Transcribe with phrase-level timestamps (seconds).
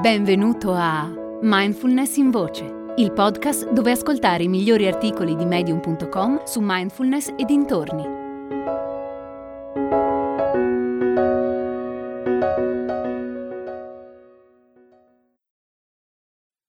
[0.00, 2.64] Benvenuto a Mindfulness in Voce,
[2.96, 8.04] il podcast dove ascoltare i migliori articoli di medium.com su mindfulness e dintorni.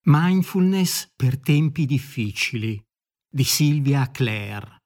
[0.02, 2.84] Mindfulness per tempi difficili
[3.30, 4.81] di Silvia Clare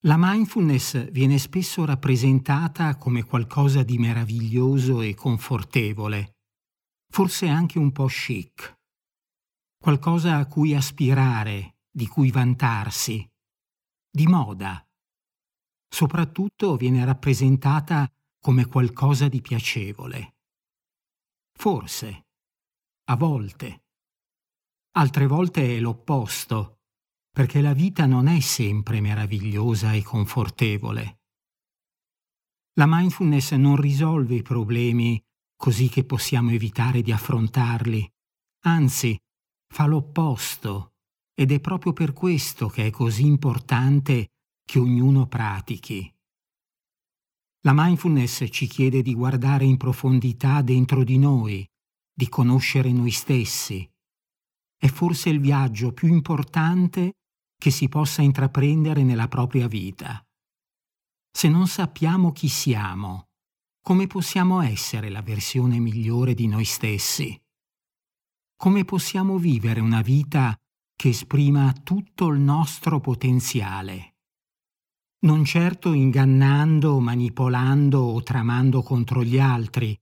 [0.00, 6.36] La mindfulness viene spesso rappresentata come qualcosa di meraviglioso e confortevole,
[7.10, 8.78] forse anche un po' chic,
[9.82, 13.26] qualcosa a cui aspirare, di cui vantarsi,
[14.10, 14.86] di moda.
[15.88, 20.36] Soprattutto viene rappresentata come qualcosa di piacevole.
[21.58, 22.26] Forse,
[23.04, 23.84] a volte.
[24.92, 26.75] Altre volte è l'opposto
[27.36, 31.18] perché la vita non è sempre meravigliosa e confortevole.
[32.78, 35.22] La mindfulness non risolve i problemi
[35.54, 38.10] così che possiamo evitare di affrontarli,
[38.64, 39.18] anzi
[39.68, 40.94] fa l'opposto
[41.34, 44.28] ed è proprio per questo che è così importante
[44.64, 46.10] che ognuno pratichi.
[47.66, 51.68] La mindfulness ci chiede di guardare in profondità dentro di noi,
[52.14, 53.86] di conoscere noi stessi.
[54.74, 57.12] È forse il viaggio più importante
[57.56, 60.24] che si possa intraprendere nella propria vita.
[61.30, 63.28] Se non sappiamo chi siamo,
[63.82, 67.40] come possiamo essere la versione migliore di noi stessi?
[68.56, 70.56] Come possiamo vivere una vita
[70.96, 74.16] che esprima tutto il nostro potenziale?
[75.26, 79.96] Non certo ingannando, manipolando o tramando contro gli altri.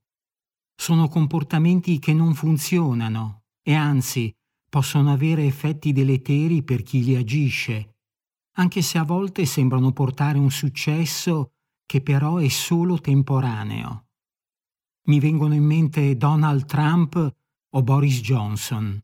[0.73, 4.33] Sono comportamenti che non funzionano e anzi
[4.69, 7.95] possono avere effetti deleteri per chi li agisce,
[8.57, 11.53] anche se a volte sembrano portare un successo
[11.85, 14.07] che però è solo temporaneo.
[15.07, 17.35] Mi vengono in mente Donald Trump
[17.69, 18.99] o Boris Johnson.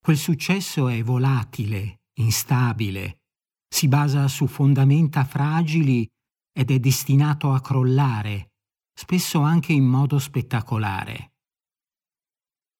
[0.00, 3.22] Quel successo è volatile, instabile,
[3.68, 6.08] si basa su fondamenta fragili
[6.52, 8.52] ed è destinato a crollare,
[8.94, 11.35] spesso anche in modo spettacolare.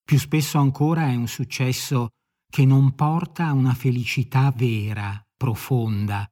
[0.06, 2.10] Più spesso ancora è un successo
[2.48, 6.24] che non porta a una felicità vera, profonda,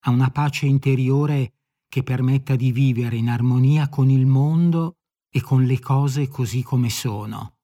[0.00, 1.54] a una pace interiore
[1.88, 4.98] che permetta di vivere in armonia con il mondo
[5.30, 7.54] e con le cose così come sono.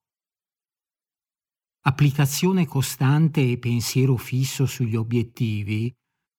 [1.82, 5.94] Applicazione costante e pensiero fisso sugli obiettivi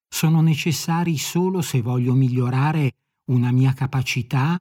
[0.07, 2.93] sono necessari solo se voglio migliorare
[3.25, 4.59] una mia capacità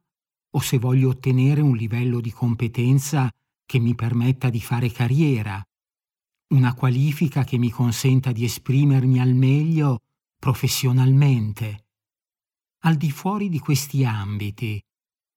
[0.51, 3.27] o se voglio ottenere un livello di competenza
[3.71, 5.63] che mi permetta di fare carriera,
[6.49, 9.99] una qualifica che mi consenta di esprimermi al meglio
[10.37, 11.85] professionalmente.
[12.79, 14.77] Al di fuori di questi ambiti,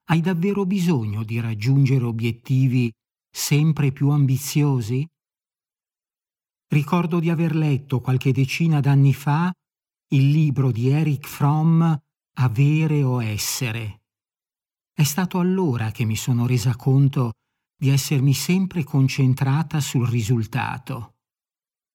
[0.09, 2.93] hai davvero bisogno di raggiungere obiettivi
[3.31, 5.07] sempre più ambiziosi?
[6.73, 9.53] Ricordo di aver letto qualche decina d'anni fa
[10.09, 11.85] il libro di Eric Fromm
[12.39, 14.01] Avere o essere.
[14.93, 17.35] È stato allora che mi sono resa conto
[17.85, 21.17] di essermi sempre concentrata sul risultato.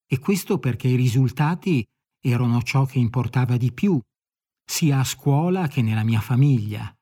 [0.06, 1.84] E questo perché i risultati
[2.22, 4.00] erano ciò che importava di più,
[4.64, 6.96] sia a scuola che nella mia famiglia.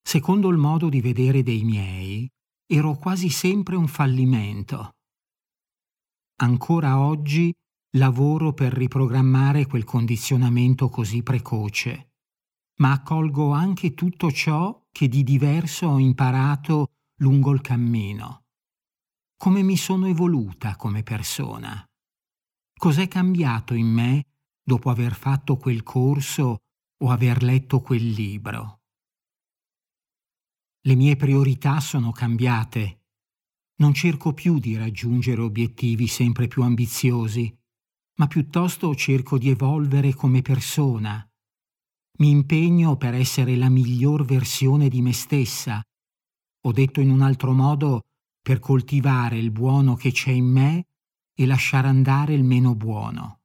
[0.00, 2.30] Secondo il modo di vedere dei miei,
[2.64, 4.92] ero quasi sempre un fallimento.
[6.42, 7.52] Ancora oggi
[7.96, 12.10] lavoro per riprogrammare quel condizionamento così precoce,
[12.76, 16.90] ma accolgo anche tutto ciò che di diverso ho imparato
[17.20, 18.44] lungo il cammino.
[19.38, 21.84] Come mi sono evoluta come persona?
[22.78, 24.26] Cos'è cambiato in me
[24.62, 26.58] dopo aver fatto quel corso
[27.02, 28.80] o aver letto quel libro?
[30.82, 33.04] Le mie priorità sono cambiate.
[33.76, 37.54] Non cerco più di raggiungere obiettivi sempre più ambiziosi,
[38.18, 41.26] ma piuttosto cerco di evolvere come persona.
[42.18, 45.82] Mi impegno per essere la miglior versione di me stessa
[46.66, 48.02] o detto in un altro modo,
[48.42, 50.86] per coltivare il buono che c'è in me
[51.32, 53.40] e lasciare andare il meno buono.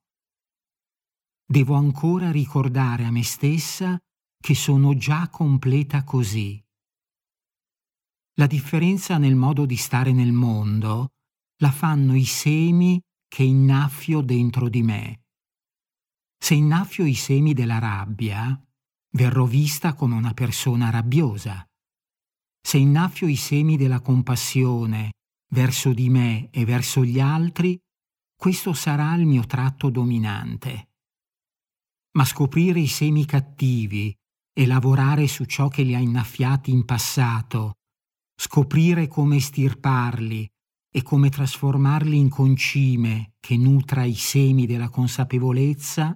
[1.45, 3.99] Devo ancora ricordare a me stessa
[4.39, 6.63] che sono già completa così.
[8.35, 11.13] La differenza nel modo di stare nel mondo
[11.57, 15.21] la fanno i semi che innaffio dentro di me.
[16.37, 18.59] Se innaffio i semi della rabbia,
[19.11, 21.63] verrò vista come una persona rabbiosa.
[22.61, 25.11] Se innaffio i semi della compassione
[25.53, 27.77] verso di me e verso gli altri,
[28.35, 30.89] questo sarà il mio tratto dominante.
[32.13, 34.15] Ma scoprire i semi cattivi
[34.53, 37.73] e lavorare su ciò che li ha innaffiati in passato,
[38.35, 40.49] scoprire come estirparli
[40.93, 46.13] e come trasformarli in concime che nutra i semi della consapevolezza,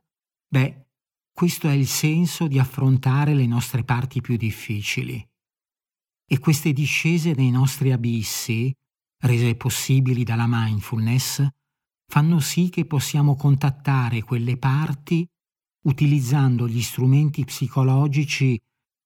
[0.48, 0.88] beh,
[1.32, 5.26] questo è il senso di affrontare le nostre parti più difficili.
[6.28, 8.74] E queste discese nei nostri abissi,
[9.20, 11.48] rese possibili dalla mindfulness,
[12.08, 15.28] fanno sì che possiamo contattare quelle parti
[15.86, 18.60] utilizzando gli strumenti psicologici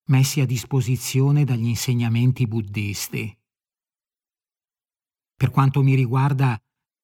[0.10, 3.38] messi a disposizione dagli insegnamenti buddisti.
[5.36, 6.60] Per quanto mi riguarda,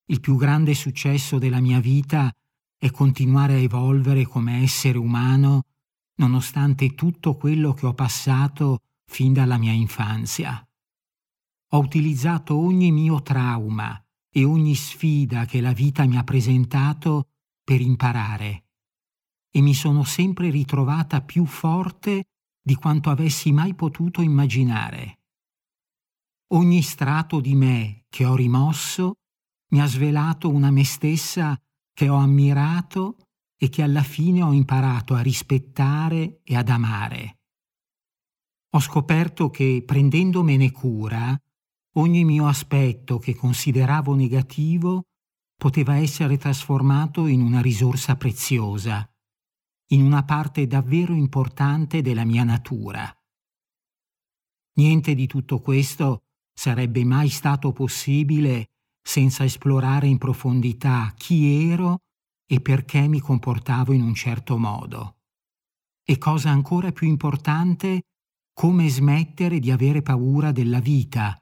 [0.08, 2.34] il più grande successo della mia vita
[2.78, 5.64] è continuare a evolvere come essere umano
[6.18, 10.66] nonostante tutto quello che ho passato fin dalla mia infanzia.
[11.74, 14.00] Ho utilizzato ogni mio trauma
[14.30, 17.30] e ogni sfida che la vita mi ha presentato
[17.64, 18.66] per imparare
[19.56, 22.26] e mi sono sempre ritrovata più forte
[22.62, 25.20] di quanto avessi mai potuto immaginare.
[26.54, 29.14] Ogni strato di me che ho rimosso
[29.72, 31.58] mi ha svelato una me stessa
[31.94, 33.18] che ho ammirato
[33.58, 37.40] e che alla fine ho imparato a rispettare e ad amare.
[38.76, 41.34] Ho scoperto che prendendomene cura,
[41.94, 45.04] ogni mio aspetto che consideravo negativo
[45.56, 49.10] poteva essere trasformato in una risorsa preziosa,
[49.92, 53.10] in una parte davvero importante della mia natura.
[54.74, 56.24] Niente di tutto questo
[56.54, 58.72] sarebbe mai stato possibile
[59.02, 62.02] senza esplorare in profondità chi ero
[62.46, 65.20] e perché mi comportavo in un certo modo.
[66.04, 68.02] E cosa ancora più importante,
[68.56, 71.38] come smettere di avere paura della vita,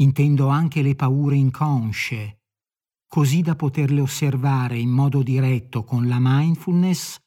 [0.00, 2.40] intendo anche le paure inconsce,
[3.06, 7.18] così da poterle osservare in modo diretto con la mindfulness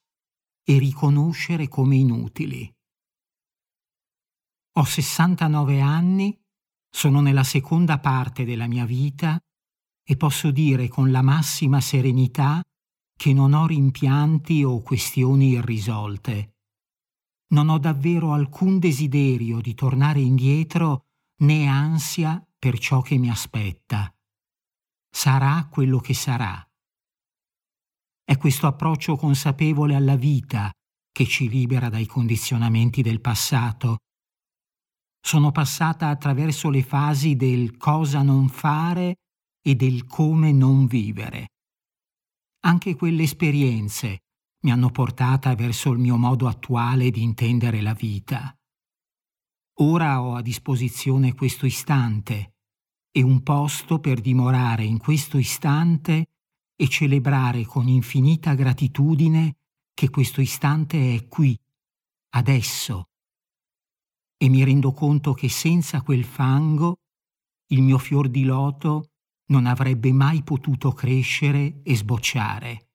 [0.62, 2.70] e riconoscere come inutili.
[4.74, 6.38] Ho 69 anni,
[6.90, 9.40] sono nella seconda parte della mia vita
[10.06, 12.62] e posso dire con la massima serenità
[13.16, 16.53] che non ho rimpianti o questioni irrisolte
[17.54, 21.06] non ho davvero alcun desiderio di tornare indietro
[21.44, 24.14] né ansia per ciò che mi aspetta.
[25.10, 26.68] Sarà quello che sarà.
[28.26, 30.72] È questo approccio consapevole alla vita
[31.12, 34.00] che ci libera dai condizionamenti del passato.
[35.22, 39.18] Sono passata attraverso le fasi del cosa non fare
[39.62, 41.50] e del come non vivere.
[42.62, 44.23] Anche quelle esperienze
[44.64, 48.56] mi hanno portata verso il mio modo attuale di intendere la vita.
[49.78, 52.56] Ora ho a disposizione questo istante
[53.12, 56.28] e un posto per dimorare in questo istante
[56.76, 59.58] e celebrare con infinita gratitudine
[59.94, 61.58] che questo istante è qui,
[62.36, 63.10] adesso.
[64.38, 67.00] E mi rendo conto che senza quel fango
[67.68, 69.12] il mio fior di loto
[69.48, 72.93] non avrebbe mai potuto crescere e sbocciare.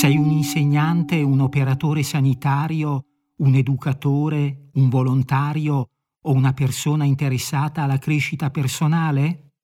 [0.00, 3.04] Sei un insegnante, un operatore sanitario,
[3.40, 5.90] un educatore, un volontario
[6.22, 9.56] o una persona interessata alla crescita personale?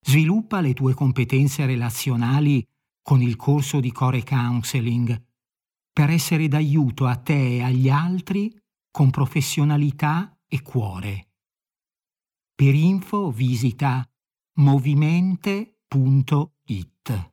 [0.00, 2.64] Sviluppa le tue competenze relazionali
[3.02, 5.26] con il corso di Core Counseling
[5.92, 8.56] per essere d'aiuto a te e agli altri
[8.92, 11.30] con professionalità e cuore.
[12.54, 14.08] Per info visita
[14.58, 17.32] movimente.it.